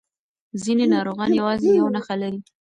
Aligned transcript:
ځینې 0.63 0.85
ناروغان 0.93 1.31
یوازې 1.39 1.69
یو 1.79 1.87
نښه 1.95 2.15
لري. 2.21 2.39